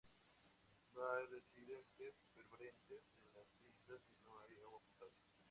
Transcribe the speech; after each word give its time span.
No 0.95 1.11
hay 1.13 1.27
residentes 1.27 2.15
permanentes 2.33 3.03
en 3.23 3.35
las 3.35 3.55
islas 3.63 4.01
y 4.09 4.15
no 4.23 4.39
hay 4.39 4.57
agua 4.65 4.79
potable. 4.81 5.21